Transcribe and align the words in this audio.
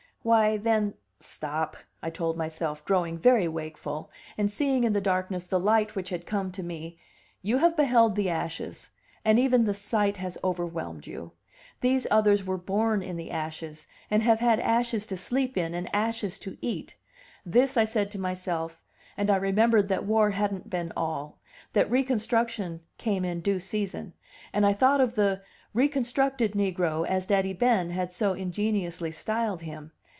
Why 0.23 0.57
then 0.57 0.93
Stop, 1.19 1.75
I 2.03 2.11
told 2.11 2.37
myself, 2.37 2.85
growing 2.85 3.17
very 3.17 3.47
wakeful, 3.47 4.11
and 4.37 4.51
seeing 4.51 4.83
in 4.83 4.93
the 4.93 5.01
darkness 5.01 5.47
the 5.47 5.59
light 5.59 5.95
which 5.95 6.09
had 6.09 6.27
come 6.27 6.51
to 6.51 6.61
me, 6.61 6.99
you 7.41 7.57
have 7.57 7.75
beheld 7.75 8.15
the 8.15 8.29
ashes, 8.29 8.91
and 9.25 9.39
even 9.39 9.63
the 9.63 9.73
sight 9.73 10.17
has 10.17 10.37
overwhelmed 10.43 11.07
you; 11.07 11.31
these 11.79 12.05
others 12.11 12.43
were 12.45 12.59
born 12.59 13.01
in 13.01 13.17
the 13.17 13.31
ashes, 13.31 13.87
and 14.11 14.21
have 14.21 14.39
had 14.39 14.59
ashes 14.59 15.07
to 15.07 15.17
sleep 15.17 15.57
in 15.57 15.73
and 15.73 15.89
ashes 15.91 16.37
to 16.37 16.55
eat. 16.61 16.95
This 17.43 17.75
I 17.75 17.85
said 17.85 18.11
to 18.11 18.19
myself; 18.19 18.79
and 19.17 19.27
I 19.31 19.37
remembered 19.37 19.87
that 19.87 20.05
War 20.05 20.29
hadn't 20.29 20.69
been 20.69 20.91
all; 20.95 21.39
that 21.73 21.89
Reconstruction 21.89 22.81
came 22.99 23.25
in 23.25 23.41
due 23.41 23.57
season; 23.59 24.13
and 24.53 24.67
I 24.67 24.73
thought 24.73 25.01
of 25.01 25.15
the 25.15 25.41
"reconstructed" 25.73 26.51
negro, 26.53 27.07
as 27.07 27.25
Daddy 27.25 27.53
Ben 27.53 27.89
had 27.89 28.13
so 28.13 28.33
ingeniously 28.33 29.09
styled 29.09 29.63
him. 29.63 29.91